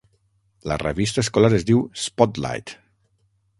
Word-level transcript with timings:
La 0.71 0.77
revista 0.83 1.25
escolar 1.25 1.53
es 1.59 1.67
diu 1.69 1.85
"Spotlight". 2.07 2.77